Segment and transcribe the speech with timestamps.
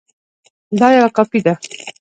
[0.79, 1.53] دا یوه کاپي ده